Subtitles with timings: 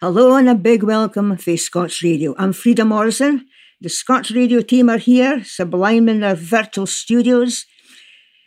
[0.00, 2.32] Hello and a big welcome for Scots Radio.
[2.38, 3.48] I'm Frida Morrison.
[3.80, 7.66] The Scots Radio team are here, sublime in their virtual studios.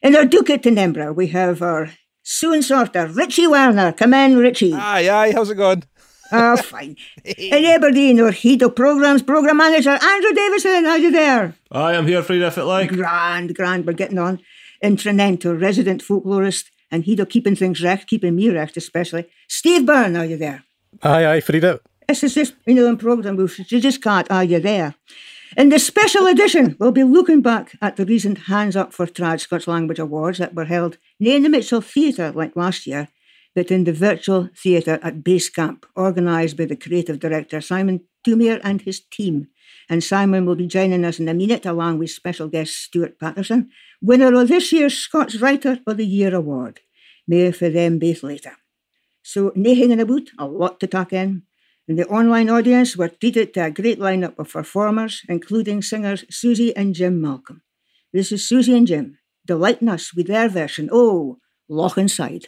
[0.01, 1.89] In our Duke in Edinburgh, we have our
[2.23, 3.91] soon sorter, Richie Werner.
[3.91, 4.71] Come in, Richie.
[4.73, 5.83] Aye, aye, how's it going?
[6.31, 6.95] Oh, fine.
[7.25, 10.85] in Aberdeen, our Hedo Programmes Programme Manager, Andrew Davison.
[10.85, 11.55] How you there?
[11.69, 12.91] I am here, Frida, if it like.
[12.91, 14.39] Grand, grand, we're getting on.
[14.81, 19.27] In Trinento, resident folklorist, and Hedo keeping things recht, keeping me recht especially.
[19.49, 20.63] Steve Byrne, are you there?
[21.03, 21.79] Aye, aye, Frida.
[22.07, 24.95] This is just, you know, in programme, you just can't, are you there?
[25.57, 29.39] In this special edition, we'll be looking back at the recent Hands Up for Trad
[29.39, 33.09] Scots Language Awards that were held not in the Mitchell Theatre like last year,
[33.53, 38.81] but in the virtual theatre at Basecamp, organised by the creative director Simon Thoumire and
[38.81, 39.47] his team.
[39.89, 43.69] And Simon will be joining us in a minute along with special guest Stuart Paterson,
[44.01, 46.79] winner of this year's Scots Writer of the Year award.
[47.27, 48.53] More for them both later.
[49.23, 51.43] So, no hanging about, a lot to talk in.
[51.87, 56.75] And the online audience were treated to a great lineup of performers, including singers Susie
[56.75, 57.61] and Jim Malcolm.
[58.13, 62.47] This is Susie and Jim, delighting us with their version, Oh, Lochenside.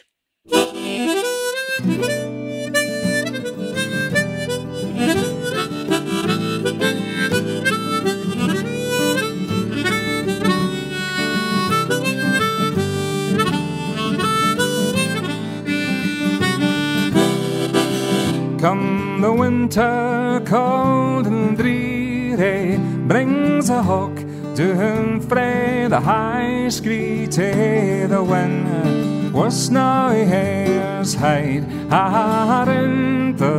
[18.64, 24.16] Come the winter cold and dreary brings a hawk
[24.54, 33.52] down frae the high screed the wind was now hairs hide hard in the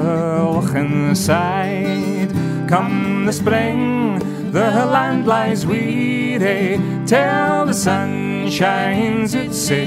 [0.51, 2.31] lochen side.
[2.67, 4.17] Come the spring
[4.51, 9.85] the land lies weary till the sun shines it's a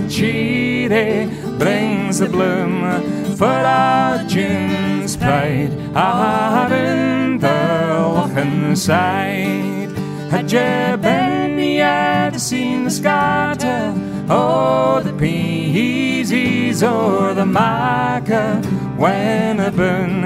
[0.89, 1.27] cheery
[1.58, 9.91] brings the bloom for our June's pride out in the Lochen side.
[10.30, 13.95] Had you been seen the scatter?
[14.30, 18.64] Oh, the peasies or the maca
[18.96, 20.23] when a burn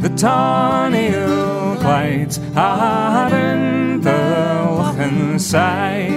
[0.00, 6.10] the tawny glides out in the Lochen side.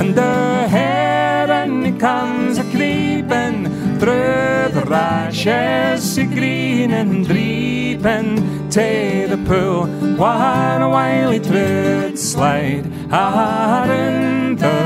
[0.00, 2.49] And the heron comes a
[2.80, 3.64] creeping
[3.98, 8.36] through the rashes, green and dreeping
[8.70, 9.84] to the pool,
[10.16, 14.78] while a wily slide out in the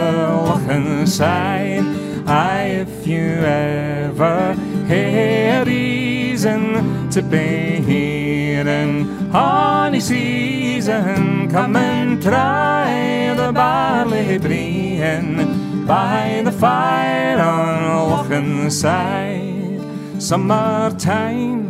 [0.49, 1.85] Lochen side.
[2.27, 4.55] Aye, if you ever
[4.89, 16.43] hear reason to be here in honey season, come and try the barley breen by
[16.45, 19.81] the fire on Lochen side.
[20.21, 21.65] Summertime,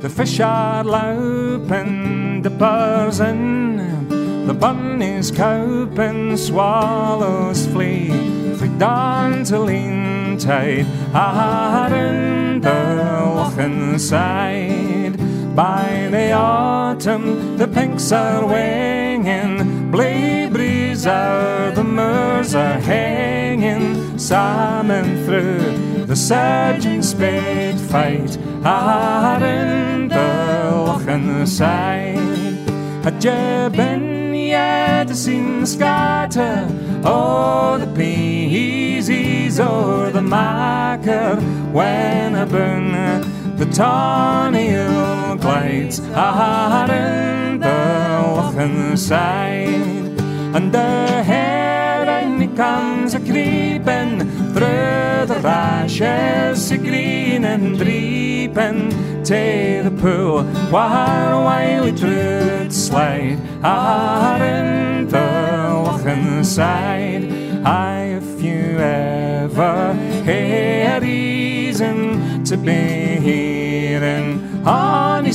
[0.00, 8.08] the fish are louping, the birds in, the bunnies coping, swallows flee,
[8.56, 15.16] flee down to lean tide, out in the Lochen side.
[15.56, 20.39] By the autumn, the pinks are winging, bleed
[21.06, 26.06] out, the moors are hanging, salmon through.
[26.06, 28.38] The surgeon spade fight,
[30.08, 32.18] the Lochen side.
[33.04, 33.20] Had
[33.76, 36.68] been yet to see the scatter,
[37.04, 41.36] oh, the peasies or the macker,
[41.72, 42.90] when a burn
[43.60, 44.70] the tawny
[45.38, 48.96] glides out in the
[50.52, 54.18] The heron comes a creeping
[54.52, 58.90] through the rashes, green and dreeping
[59.24, 65.18] to the pool, while wily through it slide out in the
[65.84, 67.30] Lochen side.
[67.64, 69.94] Aye, if you ever
[70.24, 75.32] hear reason to be here in honey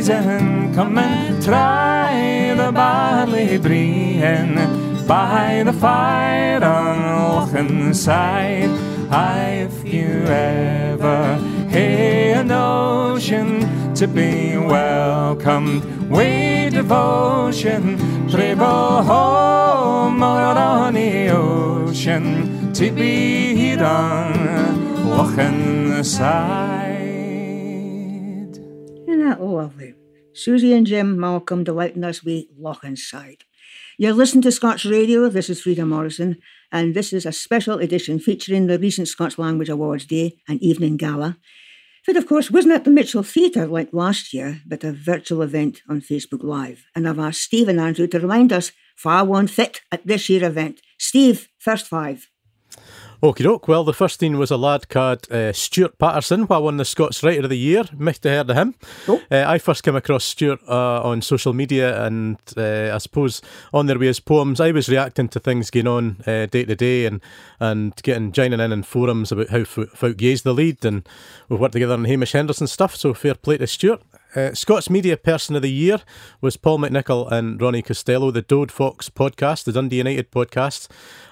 [0.00, 4.54] season, come and try the barley breen
[5.06, 6.96] by the fire on
[7.50, 8.70] Lochen side.
[9.10, 11.36] Aye, if you ever
[11.68, 17.98] hear an ocean to be welcomed with devotion,
[18.30, 24.32] travel home on the ocean to be here on
[25.12, 26.89] Lochen side.
[29.20, 29.92] Isn't that lovely?
[30.32, 33.44] Susie and Jim Malcolm delighting us with Lochen Inside.
[33.98, 35.28] You're listening to Scots Radio.
[35.28, 36.38] This is Frida Morrison,
[36.72, 40.96] and this is a special edition featuring the recent Scots Language Awards Day and Evening
[40.96, 41.36] Gala.
[42.06, 45.82] But of course, wasn't at the Mitchell Theatre like last year, but a virtual event
[45.86, 46.86] on Facebook Live.
[46.96, 50.44] And I've asked Steve and Andrew to remind us far one fit at this year
[50.44, 50.80] event.
[50.98, 52.29] Steve, first five.
[53.22, 53.68] Okie doke.
[53.68, 57.22] Well, the first team was a lad called uh, Stuart Paterson, who won the Scots
[57.22, 57.84] Writer of the Year.
[57.98, 58.74] Might have heard of him.
[59.06, 59.20] Oh.
[59.30, 63.42] Uh, I first came across Stuart uh, on social media, and uh, I suppose
[63.74, 66.74] on there with his poems, I was reacting to things going on uh, day to
[66.74, 67.20] day, and
[67.60, 71.06] and getting joining in in forums about how folk gaze the lead, and
[71.50, 72.96] we've worked together on Hamish Henderson stuff.
[72.96, 74.00] So fair play to Stuart.
[74.36, 76.02] Uh, Scots Media Person of the Year
[76.40, 80.86] was Paul McNichol and Ronnie Costello, the Dode Fox podcast, the Dundee United podcast.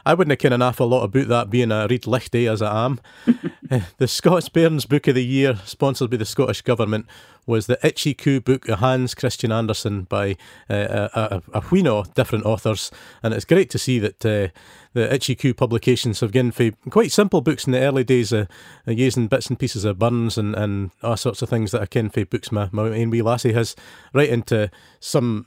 [0.04, 2.86] I wouldn't have cared an awful lot about that being a Reid Lichty as I
[2.86, 3.00] am.
[3.70, 7.06] uh, the Scots Bairns Book of the Year, sponsored by the Scottish Government,
[7.48, 10.36] was the Itchy Coo book of Hans Christian Andersen by
[10.68, 12.90] uh, a, a, a different authors.
[13.22, 14.48] And it's great to see that uh,
[14.92, 18.46] the Coo publications have given for quite simple books in the early days, uh,
[18.86, 22.10] using bits and pieces of Burns and, and all sorts of things that I ken
[22.10, 23.74] for books my, my own wee lassie has,
[24.12, 24.70] right into
[25.00, 25.46] some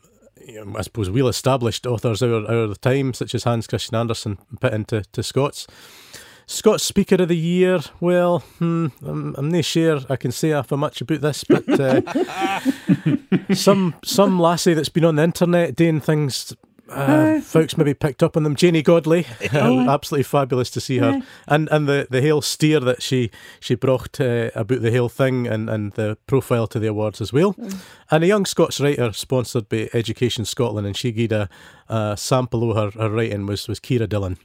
[0.75, 5.03] I suppose, well established authors of the time, such as Hans Christian Andersen, put into
[5.03, 5.67] to Scots.
[6.51, 7.79] Scots Speaker of the Year.
[7.99, 12.59] Well, hmm, I'm, I'm not sure I can say for much about this, but uh,
[13.53, 16.53] some some lassie that's been on the internet doing things
[16.91, 18.55] uh, folks maybe picked up on them.
[18.55, 23.01] Janey Godley, oh, absolutely fabulous to see her, and and the the whole steer that
[23.01, 27.21] she she brought uh, about the whole thing, and and the profile to the awards
[27.21, 27.79] as well, mm.
[28.09, 31.49] and a young Scots writer sponsored by Education Scotland, and she gave a,
[31.87, 34.37] a sample of her, her writing was was Kira Dillon.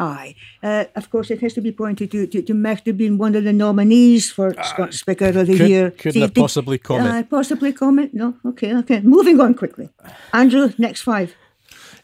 [0.00, 0.34] Aye.
[0.62, 2.54] Uh, of course, it has to be pointed to, to, to
[2.84, 5.90] to being one of the nominees for uh, Scots Speaker of the could, Year.
[5.90, 7.14] Couldn't have possibly comment.
[7.14, 8.14] Uh, possibly comment?
[8.14, 8.34] No?
[8.46, 9.00] Okay, okay.
[9.00, 9.90] Moving on quickly.
[10.32, 11.34] Andrew, next five.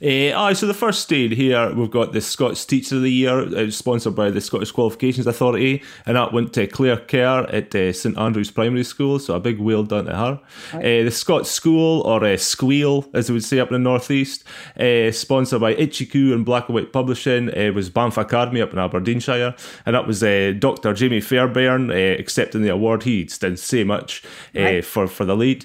[0.02, 3.40] Uh, aye, so the first stage here, we've got the Scots Teacher of the Year,
[3.56, 7.92] uh, sponsored by the Scottish Qualifications Authority, and that went to Claire Kerr at uh,
[7.94, 10.40] St Andrews Primary School, so a big well done to her.
[10.74, 14.44] Uh, the Scots School, or uh, Squeal, as they would say up in the northeast,
[14.78, 18.78] uh, sponsored by Coo and Black and White Publishing, uh, was Banff Academy up in
[18.78, 19.54] Aberdeenshire,
[19.86, 20.92] and that was Dr.
[20.92, 23.04] Jamie Fairbairn accepting the award.
[23.04, 24.22] He didn't say much
[24.54, 24.84] right.
[24.84, 25.64] for, for the lead.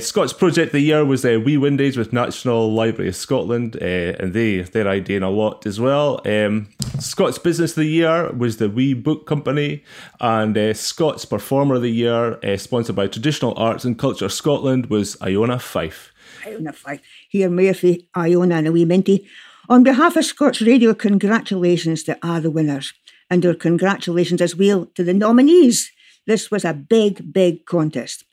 [0.00, 4.32] Scots Project of the Year was Wee Windies with National Library of Scotland uh, and
[4.32, 6.20] they they're ideating a lot as well.
[6.24, 6.68] Um,
[6.98, 9.84] Scots Business of the Year was the Wee Book Company,
[10.20, 14.86] and uh, Scots Performer of the Year, uh, sponsored by Traditional Arts and Culture Scotland,
[14.86, 16.10] was Iona Fyfe.
[16.46, 17.00] Iona Fyfe.
[17.28, 19.26] Here, Murphy, Iona, and a wee minty.
[19.68, 22.92] On behalf of Scots Radio, congratulations to all the winners,
[23.30, 25.92] and our congratulations as well to the nominees.
[26.26, 28.24] This was a big, big contest.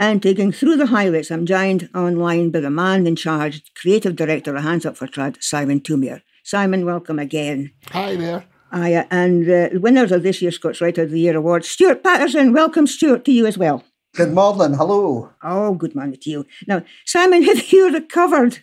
[0.00, 4.56] And digging through the highlights, I'm joined online by the man in charge, creative director
[4.56, 6.22] of Hands Up for Trad, Simon Thoumire.
[6.42, 7.72] Simon, welcome again.
[7.90, 8.46] Hi there.
[8.72, 11.66] Hi, uh, and uh, the winners of this year's Scots Writer of the Year award,
[11.66, 12.54] Stuart Paterson.
[12.54, 13.84] Welcome, Stuart, to you as well.
[14.14, 14.72] Good morning.
[14.78, 15.32] Hello.
[15.42, 16.46] Oh, good morning to you.
[16.66, 18.60] Now, Simon, have you recovered?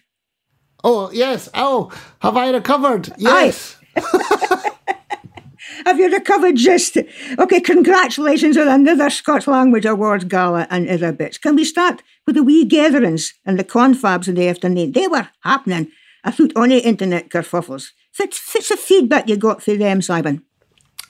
[0.83, 1.49] Oh, yes.
[1.53, 1.91] Oh,
[2.21, 3.13] have I recovered?
[3.19, 3.77] Yes.
[5.85, 6.97] Have you recovered just?
[7.37, 11.37] Okay, congratulations on another Scots Language Awards gala and other bits.
[11.37, 14.93] Can we start with the wee gatherings and the confabs in the afternoon?
[14.93, 15.91] They were happening.
[16.23, 17.91] I thought on the internet kerfuffles.
[18.17, 20.43] What's, the feedback you got for them, Simon?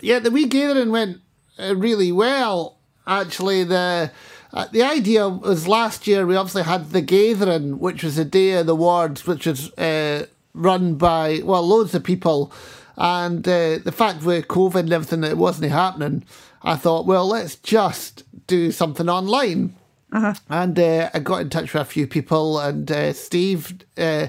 [0.01, 1.21] Yeah, the wee gathering went
[1.57, 2.79] uh, really well.
[3.05, 4.11] Actually, the
[4.53, 8.53] uh, the idea was last year we obviously had the gathering, which was a day
[8.53, 12.51] of the awards, which was uh, run by well loads of people
[12.97, 16.25] and uh, the fact with COVID and everything that it wasn't happening,
[16.63, 19.75] I thought, well, let's just do something online.
[20.11, 20.33] Uh-huh.
[20.49, 24.27] And uh, I got in touch with a few people, and uh, Steve uh,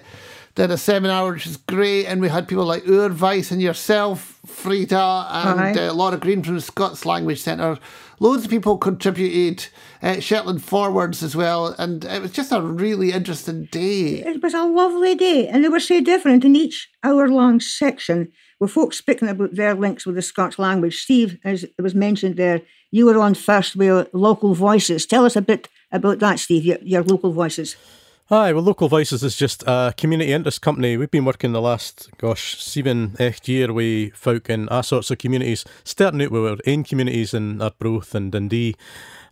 [0.54, 2.06] did a seminar, which was great.
[2.06, 6.56] And we had people like Oor Vyce and yourself, Frida, and uh, Laura Green from
[6.56, 7.78] the Scots Language Centre.
[8.20, 9.68] Loads of people contributed.
[10.00, 14.22] Uh, Shetland ForWirds as well, and it was just a really interesting day.
[14.24, 18.30] It was a lovely day, and they were so different in each hour long section
[18.60, 21.02] with folks speaking about their links with the Scots language.
[21.02, 25.06] Steve, as it was mentioned there, you were on first with Local Voices.
[25.06, 27.76] Tell us a bit about that, Steve, your, your Local Voices.
[28.30, 30.98] Hi, well, Local Voices is just a community interest company.
[30.98, 35.16] We've been working the last, gosh, seven, eight year with folk in all sorts of
[35.16, 38.76] communities, starting out with our own communities in Arbroath and Dundee.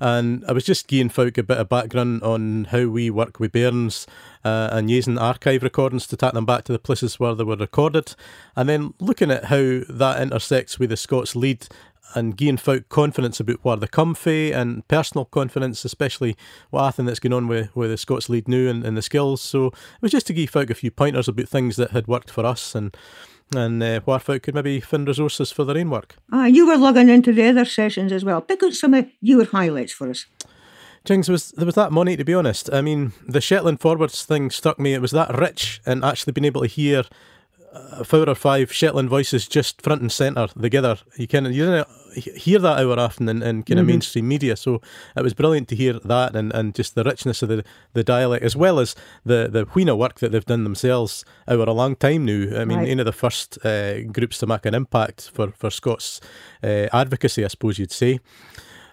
[0.00, 3.52] And I was just giving folk a bit of background on how we work with
[3.52, 4.06] bairns
[4.44, 7.56] uh, and using archive recordings to take them back to the places where they were
[7.56, 8.14] recorded,
[8.54, 11.66] and then looking at how that intersects with the Scots lead
[12.14, 16.36] and giving folk confidence about where they come from and personal confidence, especially
[16.70, 19.02] what I think that's going on with, with the Scots lead new and, and the
[19.02, 19.40] skills.
[19.40, 22.30] So it was just to give folk a few pointers about things that had worked
[22.30, 22.96] for us and
[23.54, 26.16] and uh, folk could maybe find resources for their own work.
[26.32, 28.40] Ah, you were logging into the other sessions as well.
[28.40, 30.26] Pick out some of your highlights for us.
[31.04, 32.72] Jings was there was that money to be honest.
[32.72, 34.92] I mean, the Shetland ForWirds thing struck me.
[34.92, 37.04] It was that rich and actually being able to hear
[38.04, 40.98] four or five Shetland voices just front and centre together.
[41.16, 43.86] You can you didn't hear that hour often in, in kind of mm-hmm.
[43.86, 44.56] mainstream media.
[44.56, 44.80] So
[45.16, 48.44] it was brilliant to hear that and, and just the richness of the, the dialect
[48.44, 52.24] as well as the the Wheena work that they've done themselves over a long time
[52.24, 52.60] now.
[52.60, 52.88] I mean, right.
[52.88, 56.20] one of the first uh, groups to make an impact for for Scots
[56.62, 58.20] uh, advocacy, I suppose you'd say.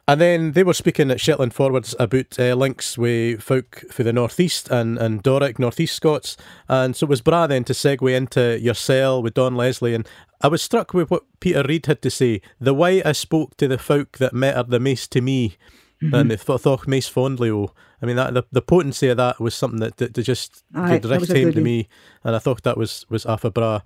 [0.06, 4.12] And then they were speaking at Shetland ForWirds about uh, links with folk for the
[4.12, 6.36] Northeast and, and Doric, Northeast Scots.
[6.68, 9.94] And so it was bra then to segue into Yoursell with Dawn Leslie.
[9.94, 10.06] And
[10.42, 12.42] I was struck with what Peter Reid had to say.
[12.60, 15.58] The way I spoke to the folk that mattered the most to me
[16.04, 16.14] mm-hmm.
[16.14, 17.72] and they th- thought most fondly of.
[18.04, 20.98] I mean, that the, the potency of that was something that, that, that just Aye,
[20.98, 21.88] direct came to me,
[22.26, 23.80] and I thought that was was Alpha Bra.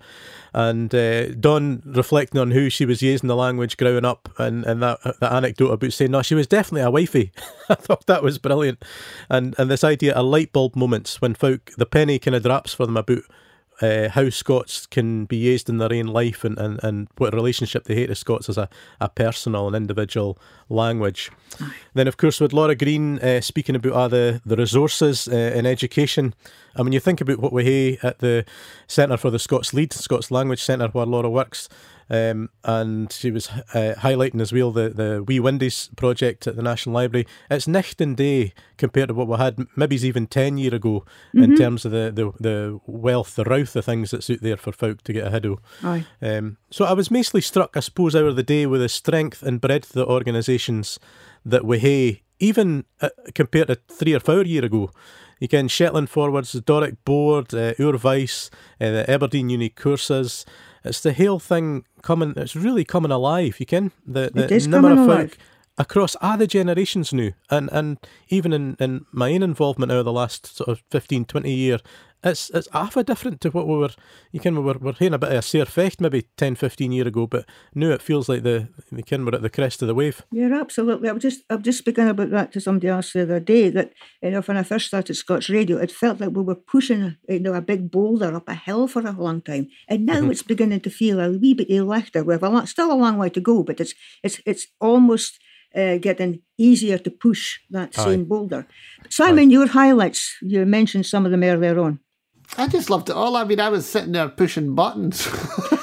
[0.52, 4.82] And uh, Dawn reflecting on who she was using the language growing up, and, and
[4.82, 7.30] that that anecdote about saying, no, she was definitely a wifey.
[7.68, 8.84] I thought that was brilliant.
[9.30, 12.74] And and this idea of light bulb moments when folk, the penny kind of drops
[12.74, 13.22] for them about
[13.80, 17.84] uh, how Scots can be used in their own life and, and, and what relationship
[17.84, 18.68] they hate to Scots as a,
[19.00, 21.30] a personal and individual language.
[21.94, 25.66] Then, of course, with Laura Green uh, speaking about uh, the, the resources uh, in
[25.66, 26.34] education,
[26.74, 28.44] and when you think about what we have at the
[28.86, 31.68] Centre for the Scots Lead, Scots Language Centre, where Laura works,
[32.10, 36.62] um, and she was uh, highlighting as well the, the Wee Windies project at the
[36.62, 37.26] National Library.
[37.50, 41.42] It's night and day compared to what we had maybe even 10 year ago mm-hmm.
[41.42, 44.72] in terms of the, the, the wealth, the routh of things that's out there for
[44.72, 45.58] folk to get ahead of.
[46.22, 49.42] Um, so I was mostly struck, I suppose, out of the day with the strength
[49.42, 50.98] and breadth of the organisations
[51.44, 54.90] that we have, even uh, compared to three or four year ago.
[55.40, 58.50] You can Shetland ForWirds, the Doric Board, uh, Oor Vyce,
[58.80, 60.44] uh, the Aberdeen Uni Courses,
[60.88, 62.34] it's the whole thing coming.
[62.36, 63.60] It's really coming alive.
[63.60, 65.38] You can the the number of folk
[65.78, 70.56] across other generations now, and and even in in my own involvement over the last
[70.56, 71.78] sort of 15, 20 year,
[72.24, 73.90] it's it's half a different to what we were.
[74.32, 76.90] You can we were we're hearing a bit of a Sir Fecht maybe 10, 15
[76.90, 79.88] year ago, but now it feels like the the can we're at the crest of
[79.88, 80.22] the wave.
[80.32, 81.08] Yeah, absolutely.
[81.08, 83.70] I was just I was just speaking about that to somebody else the other day.
[83.70, 83.92] That
[84.22, 87.40] you know when I first started Scots Radio, it felt like we were pushing you
[87.40, 90.32] know a big boulder up a hill for a long time, and now mm-hmm.
[90.32, 92.24] it's beginning to feel a wee bit lighter.
[92.24, 95.38] We have a lot, still a long way to go, but it's it's it's almost.
[95.74, 98.04] Uh, getting easier to push that Aye.
[98.04, 98.66] same boulder.
[99.10, 99.52] Simon, Aye.
[99.52, 102.00] your highlights, you mentioned some of them earlier on.
[102.56, 103.36] I just loved it all.
[103.36, 105.28] I mean, I was sitting there pushing buttons.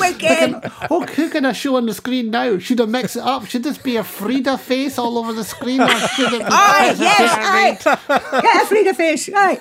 [0.00, 0.72] Wicked!
[0.90, 2.58] oh, who can I show on the screen now?
[2.58, 3.46] Should I mix it up?
[3.46, 5.80] Should this be a Frida face all over the screen?
[5.80, 8.40] Or should it be aye, yes, aye.
[8.40, 9.60] Get a Frida face, right.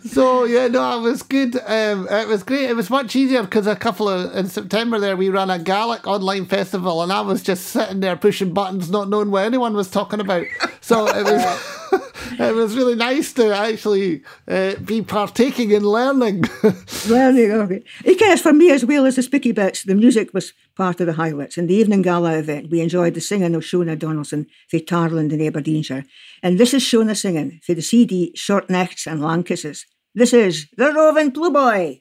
[0.04, 1.56] so, yeah, no, it was good.
[1.66, 2.70] Um, it was great.
[2.70, 6.06] It was much easier because a couple of, in September there, we ran a Gaelic
[6.06, 9.90] online festival and I was just sitting there pushing buttons, not knowing what anyone was
[9.90, 10.46] talking about.
[10.80, 11.80] So it was.
[12.38, 16.44] it was really nice to actually uh, be partaking in learning.
[17.08, 17.84] learning, okay.
[18.04, 21.12] It for me as well as the spiky bits, the music was part of the
[21.14, 21.58] highlights.
[21.58, 25.40] In the evening gala event, we enjoyed the singing of Shona Donaldson for Tarland in
[25.40, 26.04] Aberdeenshire.
[26.42, 29.86] And this is Shona singing for the CD Short Nights and Long Kisses.
[30.14, 32.00] This is The Roving Ploughboy.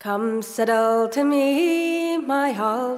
[0.00, 2.03] Come settle to me,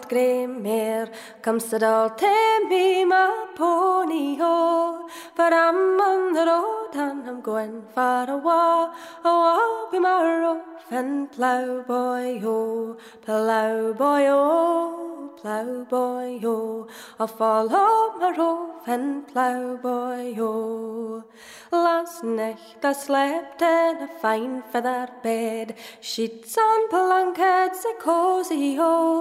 [0.09, 1.09] grey mare.
[1.43, 5.09] Come settle to me, my pony ho.
[5.35, 8.93] For I'm on the road and I'm going far away.
[9.25, 16.89] Oh, I'll be my rough and plough boy ho, plough boy ho, plough boy ho.
[17.19, 21.25] I'll follow my rough and plough boy ho.
[21.73, 29.16] Last night I slept in a fine feather bed, sheets and blankets a cozy ho.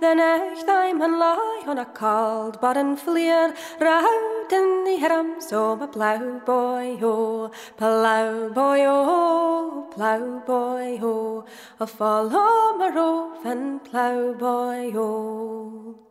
[0.00, 5.76] The night I'm and lie on a cold bottom fleer, round in the arms o'
[5.76, 11.12] my plough boy ho, oh, plough boy ho, oh, plough boy ho.
[11.12, 11.44] Oh,
[11.80, 16.05] I'll follow my roving plough boy ho.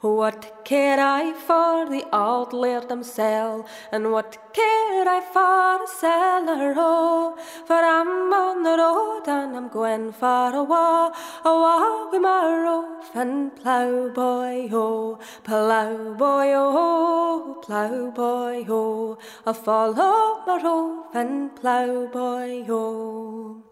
[0.00, 6.72] What care I for the old laird himsel, and what care I for a cellar,
[6.76, 7.36] oh?
[7.66, 11.10] For I'm on the road and I'm going far away,
[11.44, 19.54] away with my rough and plough boy, oh, plough boy, oh, plough boy, oh, I'll
[19.54, 23.67] follow my rough and plough boy, oh.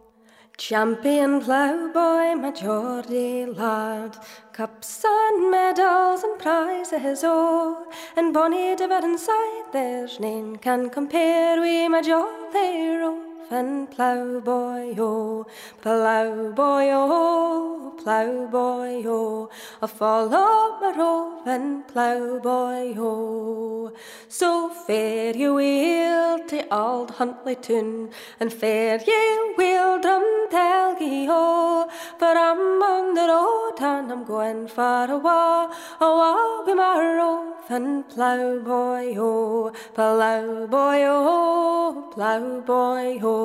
[0.59, 4.17] Champion ploughboy, my Geordie lad,
[4.55, 7.87] cups and medals and prizes, oh,
[8.17, 15.47] and bonny dividend side, there's none can compare wi' my jolly roving ploughboy, oh,
[15.83, 19.49] ploughboy, oh, ploughboy, oh,
[19.81, 23.93] a follow my roving ploughboy, oh.
[24.29, 28.11] So fare you weel to old Huntly tune,
[28.41, 31.87] and fare ye weel drum telgie oh.
[31.87, 35.69] ho, for I'm on the road and I'm going far away,
[36.01, 43.36] away with my roving ploughboy, oh, ploughboy, oh, ploughboy, oh,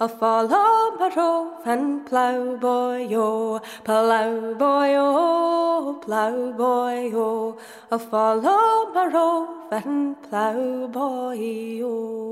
[0.00, 7.58] I follow my roving ploughboy, oh, ploughboy, oh, ploughboy, oh,
[7.90, 12.30] I'll follow my roving ploughboy, oh.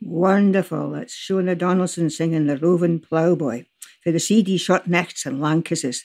[0.00, 0.92] Wonderful.
[0.92, 3.66] That's Shona Donaldson singing The Roving Ploughboy
[4.02, 5.98] for the CD Short Necks and Lankisses.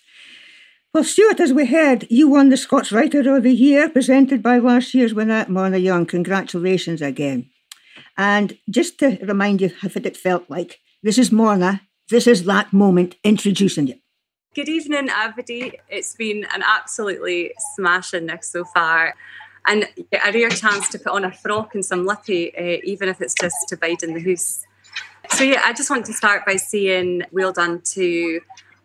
[0.93, 4.59] Well, Stuart, as we heard, you won the Scots Writer of the Year presented by
[4.59, 6.05] last year's winner, Morna Young.
[6.05, 7.49] Congratulations again.
[8.17, 11.81] And just to remind you of what it felt like, this is Morna.
[12.09, 13.95] This is that moment introducing you.
[14.55, 15.79] Good evening, everybody.
[15.89, 19.15] It's been an absolutely smashing nick so far.
[19.65, 23.21] And a rare chance to put on a frock and some lippy, uh, even if
[23.21, 24.65] it's just to bide in the house.
[25.31, 28.41] So, yeah, I just want to start by saying well done to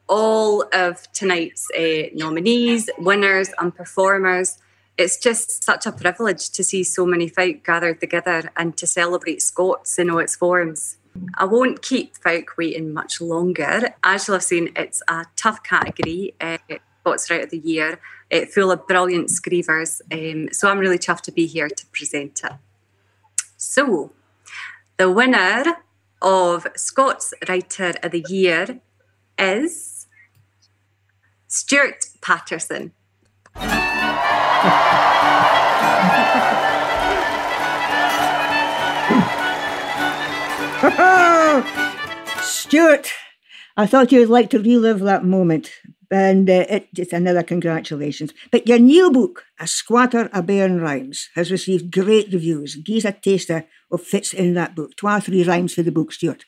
[0.09, 4.59] all of tonight's uh, nominees, winners, and performers.
[4.99, 9.41] It's just such a privilege to see so many folk gathered together and to celebrate
[9.41, 10.97] Scots in all its forms.
[11.35, 13.95] I won't keep folk waiting much longer.
[14.03, 16.59] As you'll have seen, it's a tough category, uh,
[17.01, 18.01] Scots Writer of the Year,
[18.33, 20.01] uh, full of brilliant screevers.
[20.11, 22.53] Um, so I'm really chuffed to be here to present it.
[23.57, 24.13] So,
[24.97, 25.65] the winner
[26.21, 28.81] of Scots Writer of the Year
[29.39, 30.09] is
[31.47, 32.93] Stuart Paterson.
[42.43, 43.13] Stuart,
[43.77, 45.71] I thought you'd like to relive that moment.
[46.11, 48.33] And uh, it, just another congratulations.
[48.51, 52.77] But your new book, A Squatter a Bairn Rhymes, has received great reviews.
[52.77, 54.97] Give us a taster of fits in that book.
[54.97, 56.45] Two or three rhymes for the book, Stuart.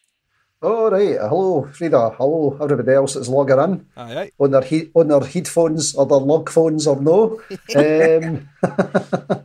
[0.62, 1.16] All right.
[1.18, 2.10] Hello, Frida.
[2.18, 3.86] Hello, everybody else that's logging in.
[3.96, 4.30] Aye, aye.
[4.38, 7.40] On their, he- on their headphones or their log phones or no.
[7.76, 8.46] um,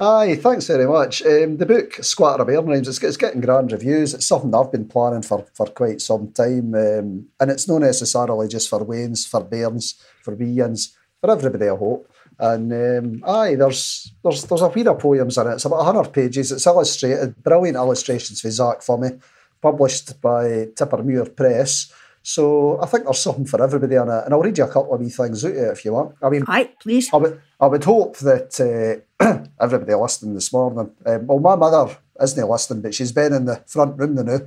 [0.00, 1.22] aye, thanks very much.
[1.22, 4.14] Um, the book, Squatter of Bairn Rhymes, it's, it's getting grand reviews.
[4.14, 6.72] It's something I've been planning for, for quite some time.
[6.74, 11.76] Um, and it's not necessarily just for Waynes, for Bairns, for Weans, for everybody, I
[11.76, 12.08] hope.
[12.38, 15.54] And um, aye, there's there's there's a few of poems in it.
[15.54, 16.52] It's about 100 pages.
[16.52, 19.20] It's illustrated, brilliant illustrations for Zach Fummy
[19.60, 21.92] published by Tippermuir Press.
[22.22, 24.94] So I think there's something for everybody on it, and I'll read you a couple
[24.94, 26.16] of wee things out if you want.
[26.20, 27.08] I mean, Aye, please.
[27.12, 31.96] I would, I would hope that uh, everybody listening this morning, um, well, my mother
[32.20, 34.40] isn't listening, but she's been in the front room now.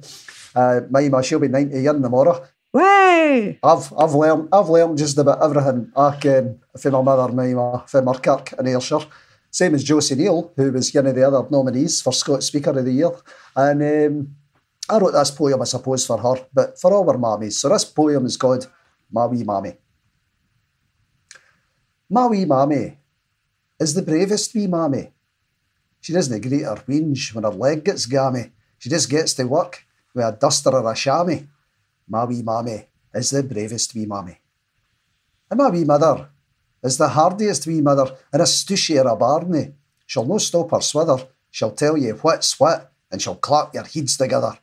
[0.55, 2.45] Uh, my ma, she'll be 90 in tomorrow.
[2.73, 3.59] Way!
[3.63, 7.85] I've I've learned I've learned just about everything I can from my mother, my ma,
[7.85, 9.05] from Muirkirk in Ayrshire.
[9.51, 12.85] Same as Josie Neal, who was one of the other nominees for Scots Speaker of
[12.85, 13.11] the Year.
[13.55, 14.35] And um,
[14.87, 17.53] I wrote this poem, I suppose, for her, but for all our mammies.
[17.53, 18.69] So this poem is called
[19.11, 19.77] My Wee Mammy.
[22.11, 22.97] My wee mammy
[23.79, 25.11] is the bravest wee mammy.
[26.01, 28.51] She doesn't greet her whinge when her leg gets gammy.
[28.79, 31.43] She just gets to work with a duster or a chamois.
[32.07, 34.39] My wee mammy is the bravest wee mammy.
[35.51, 36.29] And my wee mother
[36.83, 39.75] is the hardiest wee mother in a stushy or a barney.
[40.07, 41.27] She'll no stop her swither.
[41.51, 44.57] She'll tell you what's what, and she'll clap your heads together.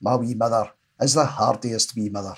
[0.00, 2.34] My wee mother is the hardiest wee mother.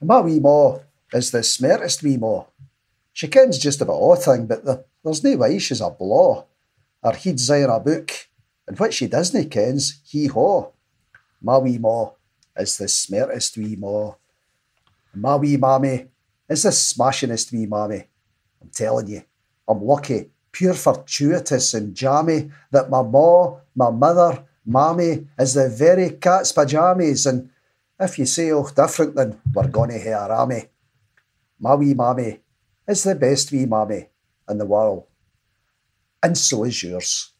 [0.00, 0.78] My wee ma
[1.12, 2.44] is the smartest wee ma.
[3.12, 6.46] She kens just about all thing, but the, there's no way she's a blaw.
[7.02, 8.10] Her head's in a book,
[8.66, 10.70] and what she doesn't kens, hee haw.
[11.42, 12.10] My wee ma
[12.56, 14.12] is the smartest wee ma.
[15.14, 16.06] My wee mammy
[16.48, 18.04] is the smashingest wee mammy.
[18.62, 19.22] I'm telling you,
[19.68, 26.10] I'm lucky, pure fortuitous and jammy, that my ma, my mother, mammy is the very
[26.10, 27.26] cat's pyjamas.
[27.26, 27.50] And
[27.98, 30.68] if you say oh different, then we're gonna hear a.
[31.58, 32.40] My wee mammy
[32.86, 34.06] is the best wee mammy
[34.48, 35.04] in the world.
[36.22, 37.32] And so is yours.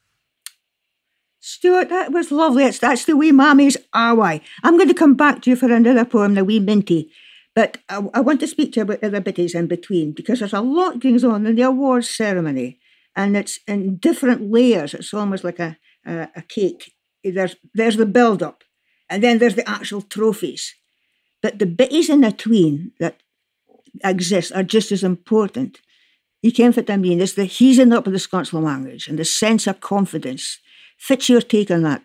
[1.40, 2.68] Stuart, that was lovely.
[2.70, 4.42] That's the wee mammy's way.
[4.62, 7.10] I'm going to come back to you for another poem, The Wee Minty.
[7.54, 10.52] But I, I want to speak to you about other bitties in between because there's
[10.52, 12.78] a lot goes on in the awards ceremony
[13.16, 14.94] and it's in different layers.
[14.94, 16.94] It's almost like a, a, a cake.
[17.30, 18.64] There's, there's the build up.
[19.10, 20.74] And then there's the actual trophies.
[21.40, 23.20] But the bitties in between that
[24.04, 25.80] exist are just as important.
[26.42, 27.20] You can I mean?
[27.20, 30.58] It's the heasing up of the Scots language and the sense of confidence.
[30.96, 32.02] Fits your take on that?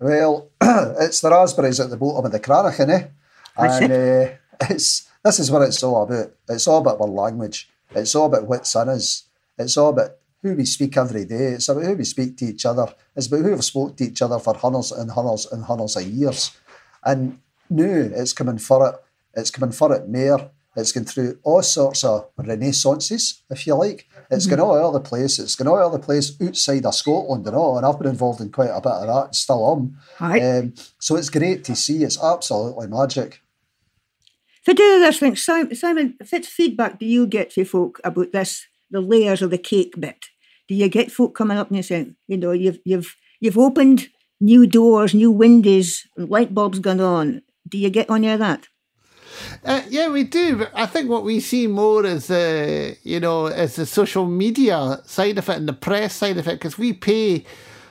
[0.00, 3.08] Well, it's the raspberries at the bottom of the Cranach, eh?
[3.56, 4.32] And uh,
[4.70, 6.32] it's this is what it's all about.
[6.48, 7.68] It's all about our language.
[7.94, 9.24] It's all about what sin is.
[9.58, 11.54] It's all about who we speak every day.
[11.54, 12.92] It's about who we speak to each other.
[13.14, 16.02] It's about who we've spoke to each other for hundreds and hundreds and hundreds of
[16.02, 16.56] years.
[17.04, 17.38] And
[17.70, 18.94] now it's coming for it.
[19.34, 20.50] It's coming for it more.
[20.74, 24.08] It's going through all sorts of renaissances, if you like.
[24.30, 24.56] It's mm-hmm.
[24.56, 25.38] going all over the place.
[25.38, 27.76] It's going all over the place outside of Scotland and all.
[27.76, 29.24] And I've been involved in quite a bit of that.
[29.26, 30.40] and Still am.
[30.40, 32.02] Um, so it's great to see.
[32.02, 33.42] It's absolutely magic.
[34.64, 38.66] For do this thing, Simon, Simon, what feedback do you get from folk about this,
[38.90, 40.26] the layers of the cake bit?
[40.68, 44.08] Do you get folk coming up and saying, you know, you've you've you've opened
[44.40, 47.42] new doors, new windows, light bulbs gone on?
[47.68, 48.68] Do you get any of that?
[49.64, 50.56] Uh, yeah, we do.
[50.56, 55.00] But I think what we see more is the, you know, is the social media
[55.04, 57.44] side of it and the press side of it, because we pay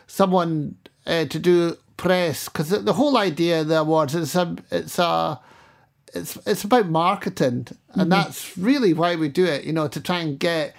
[0.07, 4.55] someone uh, to do press, because the, the, whole idea of the awards is a,
[4.71, 5.39] it's a,
[6.13, 8.09] it's it's about marketing, and mm-hmm.
[8.09, 9.63] that's really why we do it.
[9.63, 10.73] You know, to try and get uh,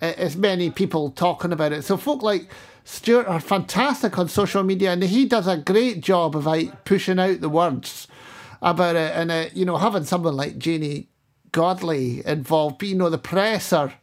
[0.00, 1.82] as many people talking about it.
[1.82, 2.50] So folk like
[2.84, 7.18] Stuart are fantastic on social media, and he does a great job of like pushing
[7.18, 8.08] out the words
[8.62, 11.08] about it, and uh, you know having someone like Janey
[11.52, 12.82] Godley involved.
[12.82, 13.94] You know the press are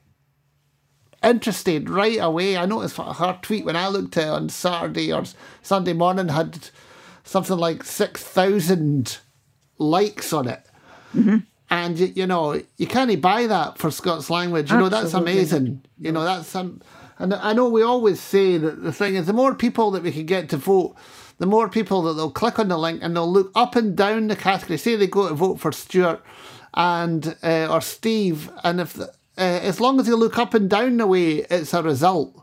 [1.23, 2.57] interested right away.
[2.57, 5.23] I noticed her tweet when I looked at it on Saturday or
[5.61, 6.69] Sunday morning had
[7.23, 9.17] something like six thousand
[9.77, 10.63] likes on it.
[11.15, 11.37] Mm-hmm.
[11.75, 14.71] And you know you can't buy that for Scots language.
[14.71, 14.97] You Absolutely.
[14.97, 15.85] know that's amazing.
[15.99, 16.81] You know that's um,
[17.17, 20.11] and I know we always say that the thing is the more people that we
[20.11, 20.95] can get to vote
[21.37, 24.27] the more people that they'll click on the link and they'll look up and down
[24.27, 24.77] the category.
[24.77, 26.23] Say they go to vote for Stuart
[26.73, 29.05] and uh, or Steve, and if the,
[29.37, 32.41] uh, as long as they look up and down the way, it's a result.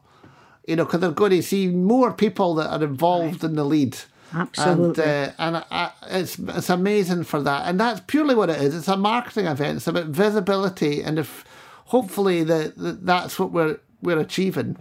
[0.67, 3.51] You know, because they're going to see more people that are involved right.
[3.51, 3.99] in the lead.
[4.35, 5.05] Absolutely.
[5.05, 8.75] And, uh, and I, it's it's amazing for that, and that's purely what it is.
[8.75, 9.77] It's a marketing event.
[9.77, 11.45] It's about visibility, and if
[11.87, 14.77] hopefully that that's what we're we're achieving.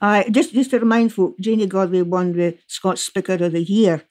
[0.00, 4.02] Uh, just, just to remind folk, Janey Godley won the Scots Speaker of the Year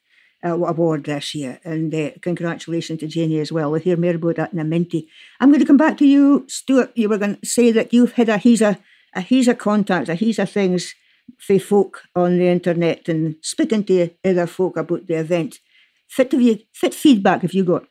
[0.42, 3.70] uh, award this year, and uh, congratulations to Janey as well.
[3.70, 5.04] We'll hear more about that in a minute.
[5.38, 6.92] I'm going to come back to you, Stuart.
[6.94, 8.78] You were going to say that you've had a he's a,
[9.14, 10.94] a he's a contact, a he's a things
[11.38, 15.58] for folk on the internet and speaking to other folk about the event.
[16.08, 17.86] Fit, you, fit feedback have you got?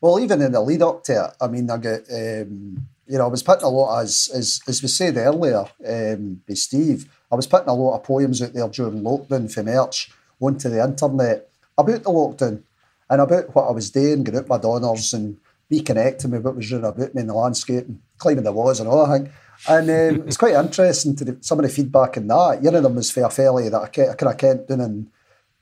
[0.00, 3.24] Well, even in the lead up to it, I mean, I got um, you know,
[3.24, 7.36] I was putting a lot, as as, as we said earlier um, by Steve, I
[7.36, 10.10] was putting a lot of poems out there during lockdown for March
[10.40, 12.62] onto the internet about the lockdown
[13.10, 15.38] and about what I was doing, getting out my donors and
[15.72, 18.88] reconnecting with what was doing about me in the landscape and climbing the walls and
[18.88, 19.30] all that.
[19.66, 22.60] And um, it's quite interesting to the, some of the feedback in that.
[22.62, 25.10] One of them was a fellow that I, kind of kent down in,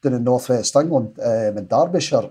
[0.02, 2.30] down in North West England um, in Derbyshire.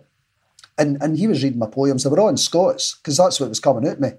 [0.77, 2.03] And, and he was reading my poems.
[2.03, 4.09] They were all in Scots because that's what was coming out me.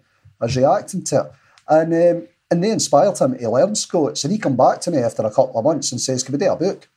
[0.41, 1.33] I was reacting to it.
[1.69, 4.25] And um, and they inspired him to learn Scots.
[4.25, 6.39] And he come back to me after a couple of months and says, Can we
[6.39, 6.89] do a book?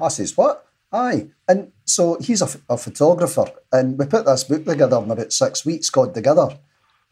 [0.00, 0.66] I says, What?
[0.92, 1.28] Aye.
[1.46, 3.44] And so he's a, a, photographer.
[3.70, 6.58] And we put this book together in about six weeks called Together.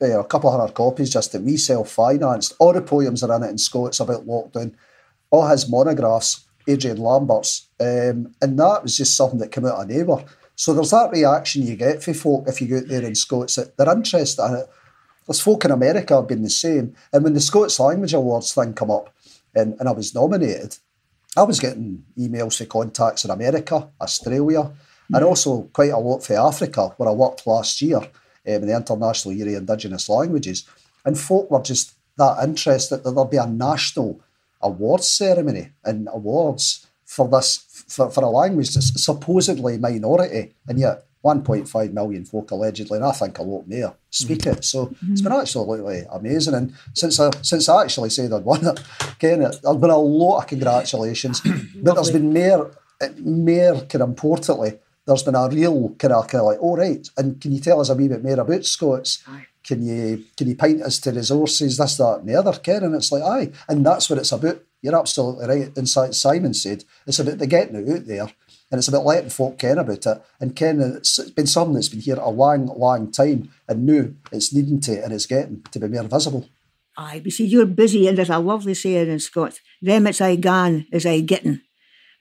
[0.01, 2.55] Uh, a couple of hundred copies just that we self financed.
[2.61, 4.75] All the poems are in it in Scots about lockdown.
[5.31, 7.69] All his monographs, Adrian Lambert's.
[7.81, 10.25] Um, and that was just something that came out of nowhere.
[10.55, 13.57] So there's that reaction you get from folk if you go out there in Scots
[13.57, 14.69] that they're interested in it.
[15.27, 16.95] There's folk in America have been the same.
[17.13, 19.15] And when the Scots Language Awards thing come up
[19.55, 20.77] and, and I was nominated,
[21.37, 25.15] I was getting emails for contacts in America, Australia, mm-hmm.
[25.15, 28.01] and also quite a lot for Africa, where I worked last year
[28.49, 30.65] um, in the International Year of Indigenous Languages.
[31.05, 34.21] And folk were just that interested that there'd be a national
[34.61, 41.05] awards ceremony and awards for this for, for a language that's supposedly minority, and yet
[41.25, 44.59] 1.5 million folk allegedly, and I think a lot more speak mm-hmm.
[44.59, 44.65] it.
[44.65, 45.13] So mm-hmm.
[45.13, 46.55] it's been absolutely amazing.
[46.55, 48.81] And since I since I actually said I'd won it,
[49.19, 51.41] Ken, there's been a lot of congratulations.
[51.77, 52.71] but there's been more,
[53.21, 57.09] more kind of importantly, there's been a real kind of, kind of like, oh right,
[57.17, 59.25] and can you tell us a wee bit more about Scots?
[59.27, 59.47] Aye.
[59.65, 62.85] Can you can you point us to resources, this, that, and the other, Ken?
[62.85, 64.63] And it's like, aye, and that's what it's about.
[64.81, 65.77] You're absolutely right.
[65.77, 68.29] And Simon said it's about the getting it out there
[68.71, 70.23] and it's about letting folk ken about it.
[70.41, 74.55] And ken it's been something that's been here a long, long time, and now it's
[74.55, 76.49] needing to and it's getting to be more visible.
[76.97, 80.37] Aye, but see, you're busy, and there's a lovely saying in Scots: "Them it's I
[80.37, 81.61] gan is I getting."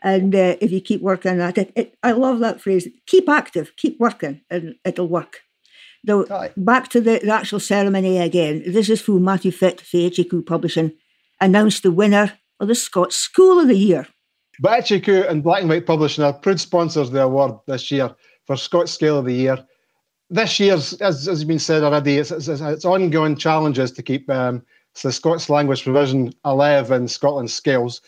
[0.04, 2.88] And uh, if you keep working at it, it, I love that phrase.
[3.08, 5.42] Keep active, keep working, and it'll work.
[6.04, 8.64] Now, back to the, the actual ceremony again.
[8.66, 10.94] This is who Matthew Fitt for HQ Publishing
[11.42, 14.08] announced the winner of the Scots School of the Year.
[14.60, 18.16] But HQ and Black and White Publishing are proud sponsors of the award this year
[18.46, 19.66] for Scots Scale of the Year.
[20.30, 24.64] This year's, as has been said already, it's, it's, it's ongoing challenges to keep um,
[25.04, 28.02] the Scots language provision alive in Scotland's scales.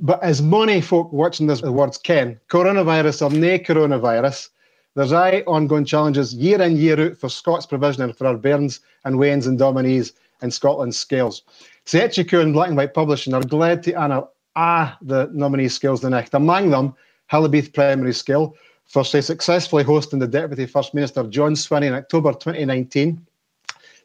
[0.00, 4.48] But as many folk watching this awards can, coronavirus or no coronavirus,
[4.94, 9.16] there's aye ongoing challenges year in, year out for Scots provision for our bairns and
[9.16, 11.42] Waynes and Dominies in Scotland's scales.
[11.86, 14.24] HQ and Black and White Publishing are glad to honour
[14.56, 16.34] ah the nominee skills the next.
[16.34, 16.94] Among them,
[17.32, 18.54] Hillbeath Primary Skill
[18.86, 23.24] for say, successfully hosting the Deputy First Minister John Swinney in October 2019.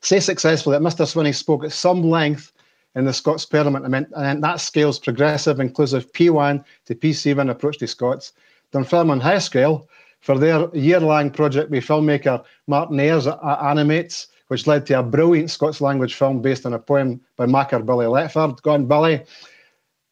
[0.01, 2.51] Say successfully that Mr Swinney spoke at some length
[2.95, 8.34] in the Scots Parliament and, that scales progressive, inclusive P1 to P7 approach to Scots.
[8.71, 9.88] Dunfermline High Scale
[10.21, 15.49] for their year-long project with filmmaker Martin Ayres at Animates, which led to a brilliant
[15.49, 18.62] Scots language film based on a poem by makar Billy Letford.
[18.62, 19.23] Go on, Billy.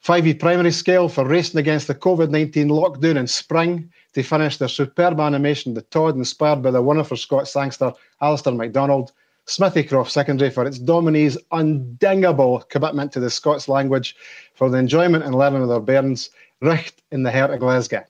[0.04, 4.67] 5e primary scale for racing against the COVID 19 lockdown in spring to finish their
[4.67, 9.12] superb animation, The Todd, inspired by the wonderful Scots sangster Alistair MacDonald.
[9.52, 14.16] Smithycroft Secondary for its dominees' undingable commitment to the Scots language
[14.54, 16.30] for the enjoyment and learning of their bairns,
[16.62, 18.06] Richt in the heart of Glasgow.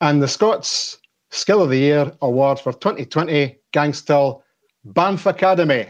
[0.00, 0.98] And the Scots
[1.30, 4.42] Skill of the Year Award for 2020 Gangstill
[4.84, 5.86] Banff Academy.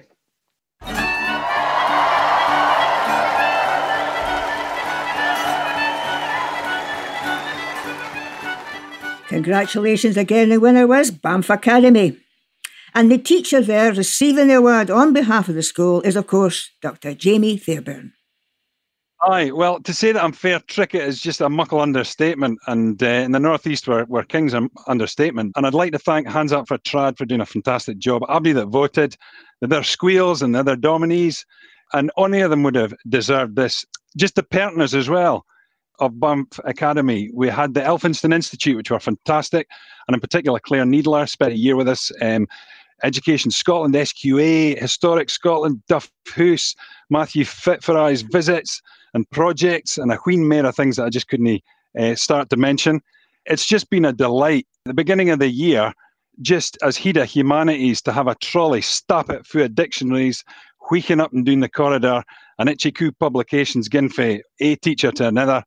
[9.28, 12.18] Congratulations again, the winner was Banff Academy.
[12.96, 16.70] And the teacher there receiving the award on behalf of the school is, of course,
[16.80, 17.12] Dr.
[17.12, 18.14] Jamie Fairbairn.
[19.20, 22.58] Aye, well, to say that I'm fair tricket is just a muckle understatement.
[22.66, 25.52] And uh, in the Northeast, we're, we're king's an understatement.
[25.56, 28.22] And I'd like to thank Hands Up for Trad for doing a fantastic job.
[28.30, 29.14] Everybody that voted,
[29.60, 31.44] their squeals and the other dominees,
[31.92, 33.84] and any of them would have deserved this.
[34.16, 35.44] Just the partners as well
[35.98, 39.68] of Banff Academy, we had the Elphinstone Institute, which were fantastic,
[40.08, 42.10] and in particular Claire Needler spent a year with us.
[42.22, 42.46] Um,
[43.02, 46.74] Education Scotland, SQA, Historic Scotland, Duff Hoose,
[47.10, 48.80] Matthew Fit Eyes visits
[49.14, 51.62] and projects, and a wheen more of things that I just couldn't
[51.98, 53.00] uh, start to mention.
[53.44, 54.66] It's just been a delight.
[54.86, 55.92] At the beginning of the year,
[56.42, 60.44] just as he'd humanities to have a trolley stop it through dictionaries,
[60.90, 62.22] wheeking up and doing the corridor,
[62.58, 65.64] and Itchy publications gin from a teacher to another.